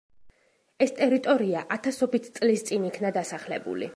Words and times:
ეს 0.85 0.93
ტერიტორია 0.99 1.61
ათასობით 1.77 2.31
წლის 2.39 2.65
წინ 2.71 2.91
იქნა 2.93 3.15
დასახლებული. 3.21 3.89